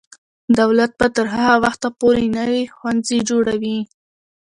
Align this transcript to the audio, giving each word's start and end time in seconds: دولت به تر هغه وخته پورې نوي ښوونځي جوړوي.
دولت 0.59 0.91
به 0.99 1.07
تر 1.15 1.25
هغه 1.35 1.55
وخته 1.63 1.87
پورې 1.99 2.25
نوي 2.37 2.63
ښوونځي 2.75 3.19
جوړوي. 3.29 3.79